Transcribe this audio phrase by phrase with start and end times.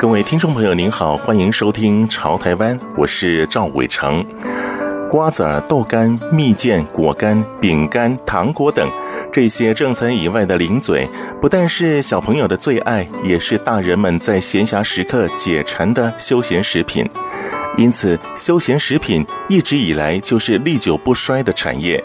[0.00, 4.24] 各位听众朋友，您好，欢迎收听《潮台湾》，我是赵伟成。
[5.10, 8.90] 瓜子儿、豆干、蜜饯、果干、饼干、糖果等
[9.30, 11.06] 这些正餐以外的零嘴，
[11.38, 17.06] 不但是小朋友的最爱，也是大人们在闲暇时刻解馋的休闲食品。
[17.76, 22.02] 因此，休闲食品一直以来就是历久不衰的产业。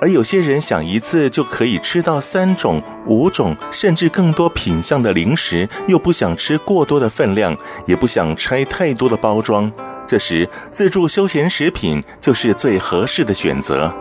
[0.00, 9.70] 而有些人想一次就可以吃到三种、五种，甚至更多品相的零食，又不想吃过多的分量，也不想拆太多的包装，
[10.06, 13.92] 这时自助休闲食品就是最合适的选择。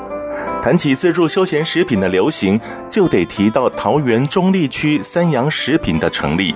[0.62, 6.54] 谈起自助休闲食品的流行，就得提到桃园中坜区三阳食品的成立。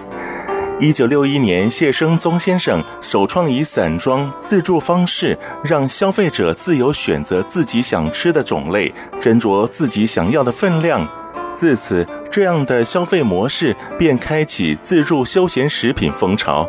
[0.82, 11.08] 一九六一年，谢生宗先生首创以散装自助方式，让消费者自由选择自己想吃的种类，斟酌自己想要的分量。
[11.54, 16.68] 自此，这样的消费模式便开启自助休闲食品风潮。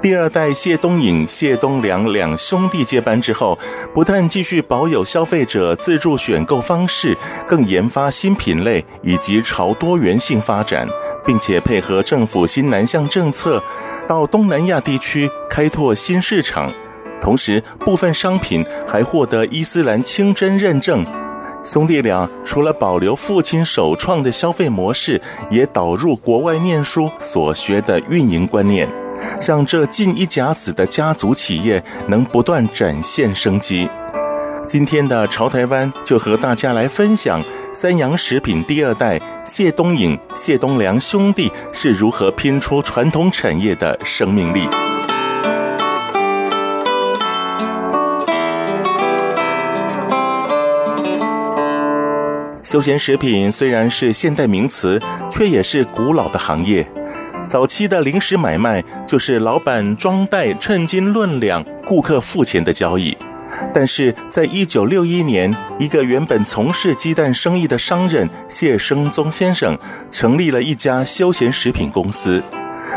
[0.00, 3.58] 第二代谢东颖、谢东良两兄弟接班之后，
[3.92, 7.16] 不但继续保有消费者自助选购方式，
[7.48, 10.86] 更研发新品类，以及朝多元性发展。
[11.26, 13.62] 并且配合政府新南向政策，
[14.06, 16.72] 到东南亚地区开拓新市场，
[17.20, 21.04] 同时部分商品还获得伊斯兰清真认证。
[21.62, 28.88] 兄弟俩除了保留父亲首创的消费模式，也导入国外念书所学的运营观念，
[29.46, 33.88] 让这近一甲子的家族企业能不断展现生机。
[34.66, 37.42] 今天的潮台湾就和大家来分享。
[37.72, 44.68] 三洋食品第二代谢东颖、谢东良兄弟是如何拼出传统产业的生命力？
[52.62, 56.86] 休闲食品虽然是现代名词，却也是古老的行业。
[57.48, 63.16] 早期的零食买卖就是老板装袋、称斤论两，顾客付钱的交易。
[63.72, 69.76] 但是在一九六一年，一个原本从事鸡蛋生意的商人谢生宗先生
[70.10, 72.42] 成立了一家休闲食品公司。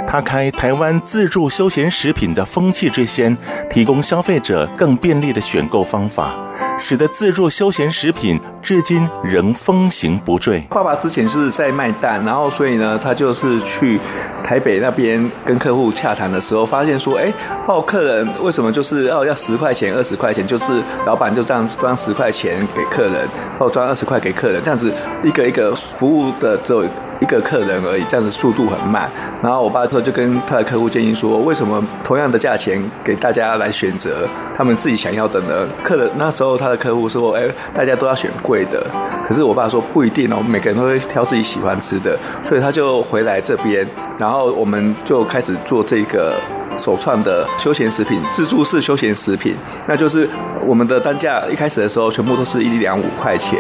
[0.06, 3.36] 他开台湾自助休闲食品的风气之先，
[3.70, 6.34] 提供消费者更便利的选购方法，
[6.82, 10.60] 使得自助休闲食品至今仍风行不坠。
[10.72, 14.00] 爸爸之前是在卖蛋，然后所以呢，他就是去
[14.44, 17.32] 台北那边跟客户洽谈的时候，发现说，哎，
[17.68, 24.92] 哦，客人为什么就是要要十块钱、二十块钱，就是老板就这样装十块钱给客人，或装二十块给客人，这样子
[25.24, 26.84] 一个一个服务的只有
[27.22, 29.10] 一个客人而已，这样子速度很慢。
[29.42, 34.28] 然后我爸说就跟他的客户建议说，为什么同样的价钱给大家来选择
[34.58, 35.68] 他们自己想要的呢？
[35.84, 37.44] 客人那时候他的客户说，哎，
[37.74, 38.86] 大家都要选贵的。
[39.26, 43.88] 可是我爸说不一定哦，每个人都会挑自己喜欢吃的，所以他就回来这边，
[44.18, 46.34] 然后我们就开始做这个。
[46.78, 49.56] 首创的休闲食品，自助式休闲食品，
[49.88, 50.30] 那就是
[50.66, 53.60] 我们的单价一开始的时候全部都是一两五块钱，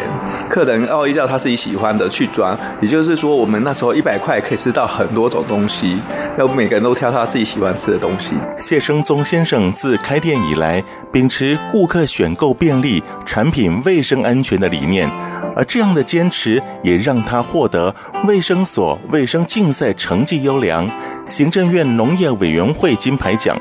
[0.49, 5.99] 客人要依照他自己喜欢的去装，也就是说我们那时候一百块可以吃到很多种东西，
[6.37, 8.35] 要每个人都挑他自己喜欢吃的东西。
[8.57, 15.09] 谢生宗先生自开店以来，秉持顾客选购便利、产品卫生安全的理念。
[15.55, 17.93] 而这样的坚持也让他获得
[18.25, 20.89] 卫生所卫生竞赛成绩优良、
[21.25, 23.57] 行政院农业委员会金牌奖。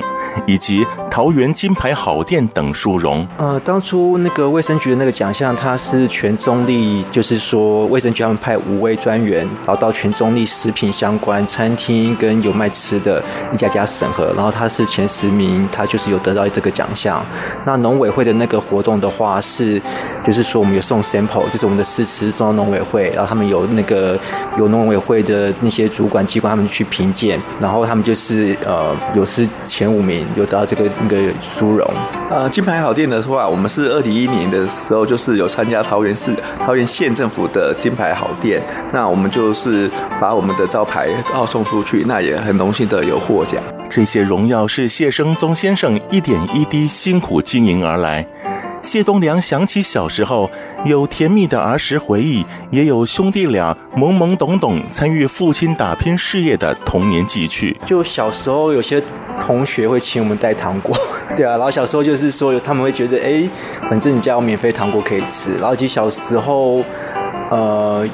[0.46, 3.26] 以及桃园金牌好店等殊荣。
[3.36, 13.22] 呃，当初那个卫生局的那个奖项，它是全中立，就是说卫生局他们派五位专员，然后到全中立食品相关餐厅跟有卖吃的
[13.52, 17.20] 一家家审核，然后他是前十名，他就是有得到这个奖项。
[17.66, 19.82] 那农委会的那个活动的话，是
[20.24, 24.16] 就是说我们有送 sample，就是我们的试吃送到农委会，然后他们有那个
[24.56, 30.20] 有农委会的那些主管机关他们去评鉴，然后他们就是呃有是前五名。
[30.36, 31.86] 有得到这个那个殊荣，
[32.30, 38.62] 呃，金牌好店的话，我们是二零一一年的时候，就是有参加桃园市、桃园县政府的金牌好店，
[38.92, 43.62] 那我们就是把我们的招牌奥送出去，那也很荣幸的有获奖。
[43.88, 48.24] 这些荣耀是谢生宗先生一点一滴辛苦经营而来。
[48.82, 50.50] 谢东良想起小时候
[50.84, 57.78] 有甜蜜的儿时回忆，也有兄弟俩懵懵懂懂参与父亲打拼事业的童年记趣。
[57.84, 59.02] 就小时候有些
[59.38, 60.96] 同学会请我们带糖果，
[61.36, 63.48] 对啊，然后小时候就是说他们会觉得，哎，
[63.88, 65.54] 反正你家有免费糖果可以吃。
[65.56, 66.82] 然后其实小时候，
[67.50, 68.06] 呃，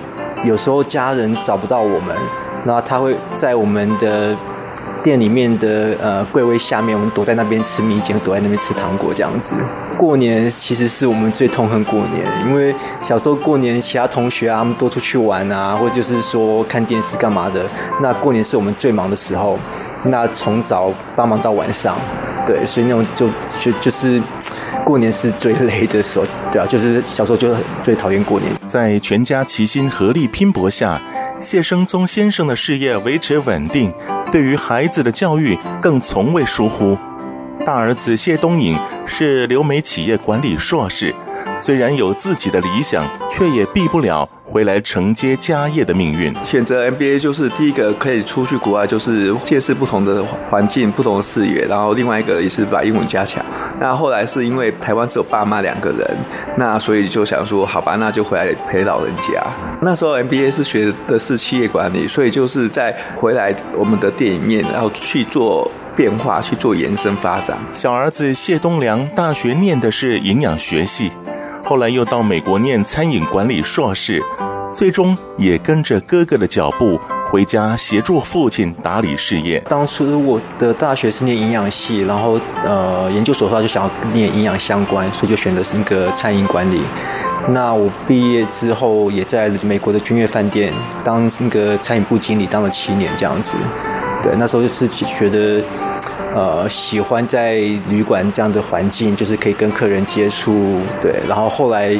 [0.45, 2.17] 有时候家人找不到我们，
[2.65, 4.37] 然后他会在我们的。
[5.07, 9.55] 店里面的呃柜位下面，我们躲在那边吃米碱，躲在那边吃糖果这样子。
[9.97, 17.65] 过年其实是我们最痛恨过年，因为小时候过年，其他同学啊，他们都出去玩啊，或者就是说看电视干嘛的。
[18.03, 19.57] 那过年是我们最忙的时候，
[20.07, 21.97] 那从早帮忙到晚上，
[22.45, 23.29] 对，所以那种就
[23.61, 24.21] 就就是
[24.85, 28.51] 过年是最累的时候，对啊，就是小时候就最讨厌过年。
[28.67, 31.01] 在全家齐心合力拼搏下，
[31.41, 33.93] 谢生宗先生的事业维持稳定。
[34.33, 36.99] 对于孩子的教育更从未疏忽。
[37.65, 41.15] 大儿子谢东颖是留美企业管理硕士，
[41.59, 46.35] 虽然有自己的理想，却也避不了回来承接家业的命运。
[46.45, 53.43] 选择 MBA 就是第一个可以出去国外，就是见识不同的环境、不同的视野，然后另外一个也是把英文加强。
[53.81, 56.17] 那后来是因为台湾只有爸妈两个人，
[56.57, 59.43] 那所以就想说，好吧，那就回来陪老人家。
[59.81, 67.57] 那时候 MBA 是学的是企业管理，所以就是在回来我们的店里面，然后去做变化，去做延伸发展。
[67.73, 71.11] 小儿子谢东良大学念的是营养学系，
[71.69, 74.23] 后来又到美国念餐饮管理硕士，
[74.73, 76.97] 最终也跟着哥哥的脚步。
[77.29, 79.59] 回家协助父亲打理事业。
[79.69, 86.81] 当初我的大学是念营养系，然后呃研究所的话就想要念营养相关，所以就选择是那个餐饮管理。
[87.49, 90.73] 那我毕业之后也在美国的君悦饭店
[91.03, 93.57] 当那个餐饮部经理，当了七年这样子。
[94.23, 95.61] 对，那时候就是觉得
[96.37, 97.55] 呃喜欢在
[97.89, 100.81] 旅馆这样的环境，就是可以跟客人接触。
[101.01, 101.99] 对，然后后来。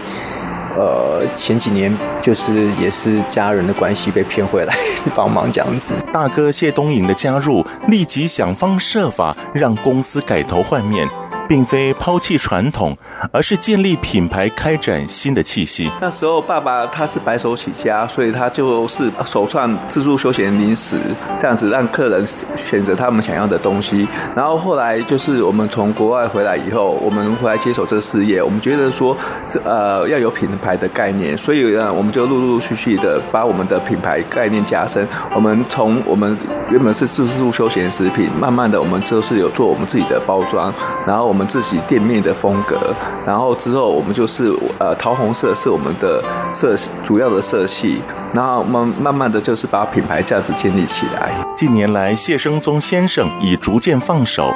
[0.79, 1.91] 呃，前几年
[2.21, 4.77] 就是也是家人的关系被骗回来
[5.17, 5.95] 帮忙这样子。
[6.13, 11.09] 大哥谢东颖的加入，立即想方设法让公司改头换面。
[11.49, 12.97] 并非抛弃传统，
[13.33, 15.91] 而是建立品牌，开展新的气息。
[16.01, 20.99] 那时候爸爸他是白手起家，所以他就是首创自助休闲零食，
[21.39, 24.07] 这样子让客人选择他们想要的东西。
[24.35, 29.17] 然后后来就是我们从国外回来以后，我们回来接手这个事业，我们觉得说
[29.49, 35.07] 这呃要有品牌的概念，所以呢我们就陆陆续续的把我们的品牌概念加深。
[35.35, 36.37] 我们从我们
[36.71, 40.73] 原本是自助休闲食品，慢慢的我们就是有做我们自己的包装，
[41.07, 42.81] 然后我我们自己店面的风格，
[43.27, 46.75] 然后之后我们就是呃桃红色是我们的色
[47.05, 48.01] 主要的色系，
[48.33, 51.31] 然后我们慢慢的就是把品牌价值建立起来。
[51.55, 54.51] 近年来，谢生宗先生已逐渐放手，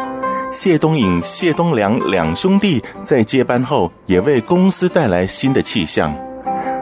[0.50, 6.10] 谢东颖、谢东良两兄弟在接班后，也为公司带来新的气象，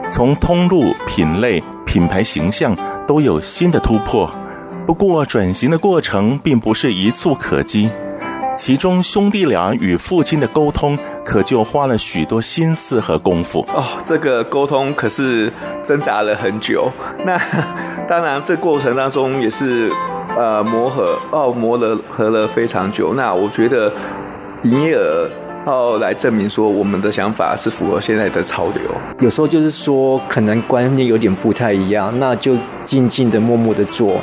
[0.09, 2.73] 从通路、品类、品牌形象
[3.05, 4.31] 都有新的突破。
[4.85, 7.89] 不过，转型的过程并不是一蹴可及。
[8.61, 13.85] 其中兄弟俩与父亲的沟通，可就花了许多心思和功夫哦。
[14.03, 15.49] 这个沟通可是
[15.81, 16.91] 挣扎了很久。
[17.25, 17.39] 那
[18.05, 19.89] 当然，这过程当中也是
[20.37, 23.13] 呃磨合哦，磨了合了非常久。
[23.13, 23.89] 那我觉得
[24.63, 25.29] 营业额。
[25.65, 28.81] 后来证明说，我们的想法是符合现在的潮流。
[29.19, 34.19] 有时候就是说，可能观念有点不太一样，那就静静的、默默的做。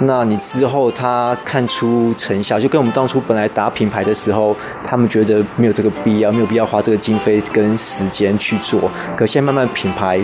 [0.00, 4.56] 那你之后他看出成效，就跟我们当初本来打品牌的时候，
[4.86, 8.90] 他们觉得没有这个必要，没有必要花这个经费跟时间去做。
[9.16, 10.20] 可现在慢慢品牌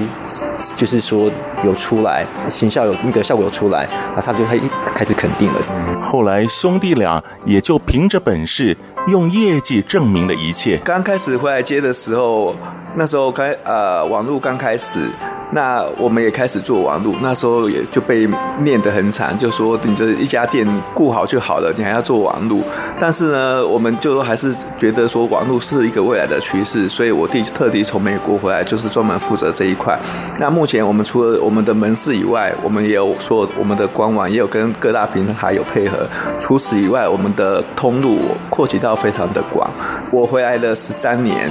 [0.76, 1.30] 就是说
[1.64, 4.60] 有出来，形象有那个效果有出来，那他就会
[4.94, 6.00] 开始肯定了。
[6.00, 8.76] 后来兄弟俩也就凭着本事。
[9.09, 10.76] 用业绩证明了一切。
[10.85, 12.54] 刚开始回来接的时候，
[12.94, 15.11] 那时候开呃网络刚开始。
[15.54, 18.26] 那我们也开始做网路，那时候也就被
[18.61, 22.62] 念得很惨，就说你这一家店顾好就好了，你还要做网路。
[22.99, 29.99] 但是呢，我们就还是觉得说网路是一个未来的趋势，所以我弟特地从美国回来，就是专门负责这一块。
[30.40, 35.99] 那目前我们除了我们的门市以外，我们也有说我们的官网也有跟各大平台有配合。
[36.40, 39.71] 除此以外，我们的通路扩及到非常的广。
[40.11, 41.50] 我回来了十三年。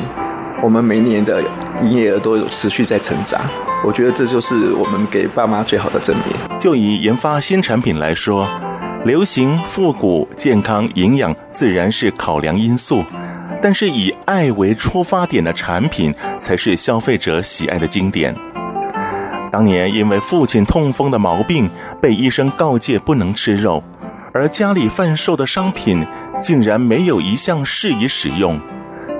[0.63, 1.41] 我们每年的
[1.83, 3.41] 营业额都有持续在成长，
[3.85, 6.57] 我觉得这就是我们给爸妈最好的证明。
[6.57, 8.47] 就以研发新产品来说，
[9.03, 13.03] 流行、复古、健康、营养自然是考量因素，
[13.61, 18.35] 但是以爱为出发点的产品才是消费者喜爱的经典。
[19.51, 21.69] 当年因为父亲痛风的毛病，
[21.99, 23.83] 被医生告诫不能吃肉，
[24.31, 26.05] 而家里贩售的商品
[26.41, 28.59] 竟然没有一项适宜使用。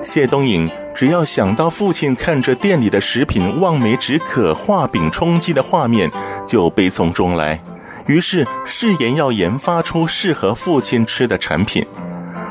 [0.00, 6.10] 谢东颖只要想到父亲看着店里的食品望梅止渴、画饼充饥的画面，
[6.46, 7.60] 就悲从中来。
[8.06, 11.86] 于是誓言要研发出适合父亲吃的产品，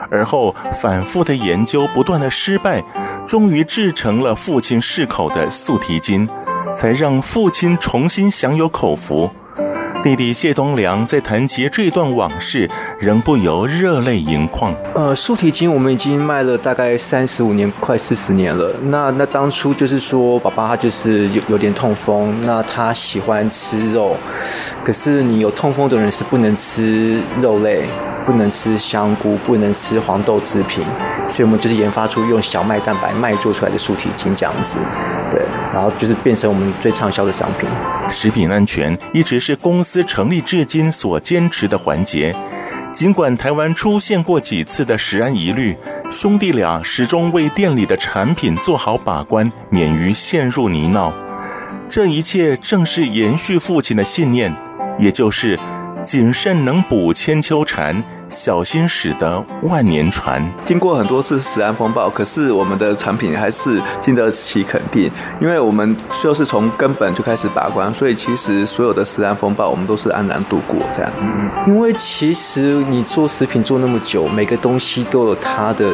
[0.10, 2.84] 而后反复的研究，不断的失败，
[3.28, 6.28] 终于制成了父亲适口的素提筋，
[6.74, 9.30] 才让父亲重新享有口福。
[10.04, 12.68] 弟弟谢东良在谈及这段往事，
[13.00, 14.76] 仍不由热泪盈眶。
[14.96, 18.74] 呃，素提筋我们已经卖了大概三十五年，快四十年了。
[18.86, 24.18] 那那当初就是说，爸爸他就是有有点痛风，那他喜欢吃肉，
[24.84, 27.84] 可是你有痛风的人是不能吃肉类。
[28.26, 30.84] 不能吃香菇，不能吃黄豆制品，
[31.30, 34.78] 所以我们就是研发出用小麦蛋白麦做出来的素提筋这样子，
[35.32, 35.42] 对，
[35.74, 37.68] 然后就是变成我们最畅销的商品。
[38.10, 42.36] 食品安全一直是公司成立至今所坚持的环节，
[42.92, 45.76] 尽管台湾出现过几次的食安疑虑，
[46.12, 51.12] 兄弟俩始终为店里的产品做好把关，免于陷入泥淖。
[51.90, 54.56] 这一切正是延续父亲的信念，
[55.00, 55.58] 也就是。
[56.06, 60.44] 谨慎能补千秋蝉，小心驶得万年船。
[60.60, 71.28] 经过很多次食安风暴，可是我们的产品还是经得起肯定，因为我们就是从根本就开始把关，所以其实所有的食安风暴我们都是安然度过这样子。
[71.68, 75.94] 因为其实你做食品做那么久，每个东西都有它的。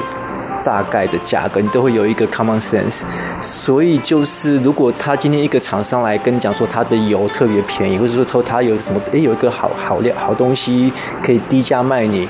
[0.68, 3.04] 大概的价格，你都会有一个 common sense，
[3.42, 10.92] 所以就是如果他今天一个厂商来跟你讲说他的油特别便宜，或者说他他有什么诶有一个好好料好东西
[11.24, 12.28] 可以低价卖你，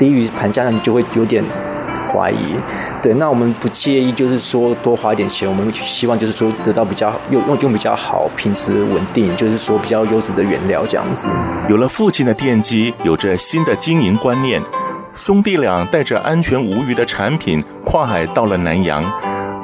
[0.00, 1.44] 低于盘价，那你就会有点
[2.08, 2.56] 怀疑。
[3.00, 11.28] 对，那我们不介意，就是说多花一点钱，我们希望就是说得到比较用用用比较好、品质稳定，就是说比较优质的原料这样子。
[11.68, 14.60] 有了父亲的奠基，有着新的经营观念。
[15.14, 19.02] 兄弟俩带着安全无虞的产品跨海到了南洋，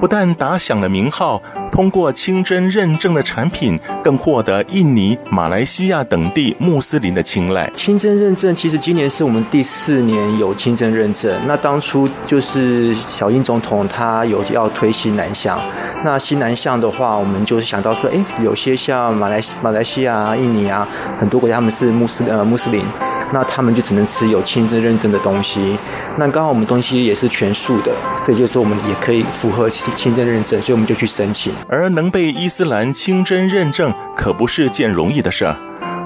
[0.01, 7.69] 不但打响了名号，通过清真认证的产品更获得印尼、马来西亚等地穆斯林的青睐。
[7.75, 11.37] 清真认证其实今年是我们第四年有清真认证。
[11.47, 15.59] 那当初就是小英总统他有要推新南向，
[16.05, 20.87] 那新南向的话，我们就是想到说，哎，有些像马来马来西亚、印尼啊，
[21.19, 22.85] 很多国家他们是穆斯呃穆斯林。
[23.33, 25.79] 那他们就只能吃有清真认证的东西。
[26.17, 27.93] 那刚好我们东西也是全素的，
[28.25, 31.53] 所以就是说我们也可以符合清真认证，所以我们就去申请。
[31.69, 35.57] 而能被伊斯兰清真认证，可不是件容易的事儿。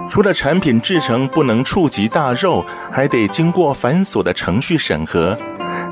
[0.08, 5.36] 除了产品制成不能触及大肉，还得经过繁琐的程序审核。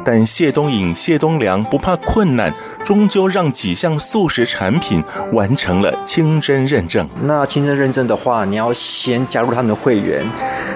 [0.04, 7.08] 但谢东颖、谢东良不怕困难，终究让几项素食产品完成了清真认证。
[7.22, 10.22] 那清真认证的话，你要先加入他们的会员，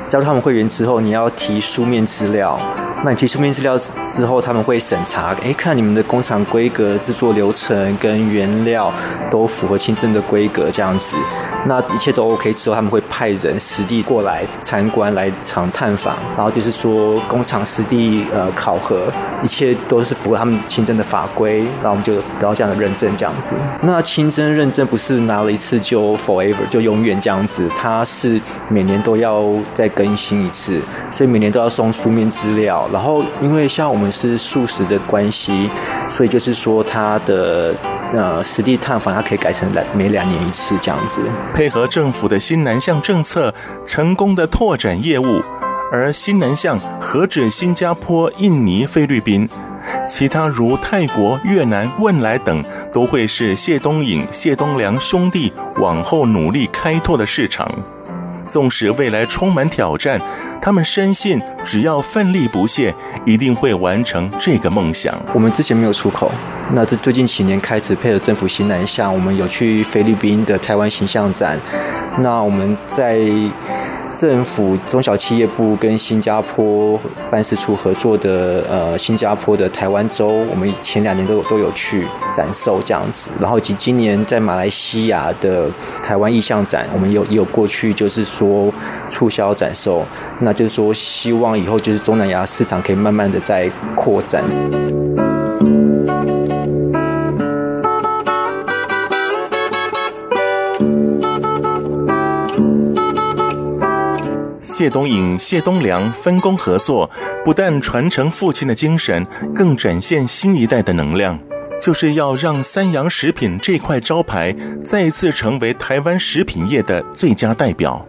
[0.08, 2.58] 加入他们会员之后，你要提书面资料。
[3.04, 8.92] 那你提书面资料之后，他们会审查，诶，看你们的工厂规格、制作流程跟原料
[9.30, 11.14] 都符合清真的规格，这样子，
[11.66, 19.04] 那一切都 OK 之后，他们会派人实地过来参观、来场探访，然后就是说工厂实地呃考核，
[19.44, 23.54] 一切都是符合他们清真的法规，然后就得到这样的认证，这样子。
[23.82, 32.88] 那清真认证不是拿了一次就 forever 就永远这样子，它是每年都要再更新一次，所以每年都要送书面资料。
[32.92, 35.70] 然后，因为像我们是素食的关系，
[36.08, 37.74] 所以就是说，它的
[38.12, 41.20] 呃实地探访，它可以改成来每两年一次这样子。
[41.54, 43.54] 配合政府的新南向政策，
[43.86, 45.42] 成功的拓展业务。
[45.90, 49.48] 而新南向何止新加坡、印尼、菲律宾，
[50.06, 57.70] 其他如泰国、越南、汶莱等，都会是谢东颖、谢东良兄弟往后努力开拓的市场。
[58.46, 60.18] 纵使未来充满挑战，
[60.58, 62.94] 他们深信只要奋力不懈，
[63.26, 65.14] 一定会完成这个梦想。
[65.34, 66.32] 我们之前没有出口，
[66.72, 71.60] 那这最近几年开始配合政府新南向，我们有去菲律宾的台湾形象展。
[72.20, 73.18] 那我们在
[74.18, 83.30] 政府中小企业部跟新加坡办事处合作的呃新加坡的台湾州，我们前两年都有都有去展售这样子。
[83.40, 85.70] 然后以及今年在马来西亚的
[86.02, 88.28] 台湾意向展，我们有也有过去就是。
[88.28, 88.72] 说
[89.08, 90.04] 促销展售，
[90.40, 94.44] 那就是说希望以后就是东南亚市场可以慢慢的在扩展。
[104.78, 107.10] 谢东颖、谢东良分工合作，
[107.44, 111.36] 不但传承父亲的精神，更展现新一代的能量，
[111.82, 118.06] 就是要让三洋食品这块招牌再次成为台湾食品业的最佳代表。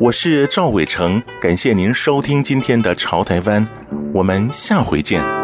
[0.00, 3.64] 我是赵伟成，感谢您收听今天的《潮台湾》，
[4.12, 5.39] 我们下回见。